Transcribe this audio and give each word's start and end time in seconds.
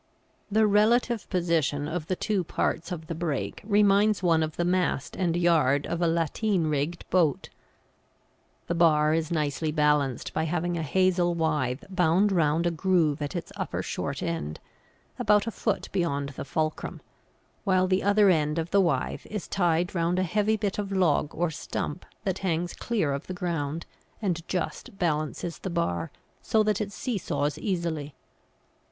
The 0.51 0.65
relative 0.65 1.29
position 1.29 1.87
of 1.87 2.07
the 2.07 2.15
two 2.15 2.43
parts 2.43 2.91
of 2.91 3.05
the 3.05 3.13
brake 3.13 3.61
reminds 3.63 4.23
one 4.23 4.41
of 4.41 4.55
the 4.55 4.65
mast 4.65 5.15
and 5.15 5.35
yard 5.37 5.85
of 5.85 6.01
a 6.01 6.07
lateen 6.07 6.65
rigged 6.65 7.07
boat. 7.11 7.49
The 8.65 8.73
bar 8.73 9.13
is 9.13 9.29
nicely 9.29 9.71
balanced 9.71 10.33
by 10.33 10.45
having 10.45 10.75
a 10.75 10.81
hazel 10.81 11.35
withe 11.35 11.83
bound 11.87 12.31
round 12.31 12.65
a 12.65 12.71
groove 12.71 13.21
at 13.21 13.35
its 13.35 13.51
upper 13.55 13.83
short 13.83 14.23
end, 14.23 14.59
about 15.19 15.45
a 15.45 15.51
foot 15.51 15.87
beyond 15.91 16.29
the 16.29 16.45
fulcrum, 16.45 17.01
while 17.63 17.85
the 17.85 18.01
other 18.01 18.31
end 18.31 18.57
of 18.57 18.71
the 18.71 18.81
withe 18.81 19.27
is 19.27 19.47
tied 19.47 19.93
round 19.93 20.17
a 20.17 20.23
heavy 20.23 20.57
bit 20.57 20.79
of 20.79 20.91
log 20.91 21.29
or 21.35 21.51
stump 21.51 22.07
that 22.23 22.39
hangs 22.39 22.73
clear 22.73 23.13
of 23.13 23.27
the 23.27 23.35
ground 23.35 23.85
and 24.19 24.41
just 24.47 24.97
balances 24.97 25.59
the 25.59 25.69
bar, 25.69 26.09
so 26.41 26.63
that 26.63 26.81
it 26.81 26.91
see 26.91 27.19
saws 27.19 27.59
easily. 27.59 28.15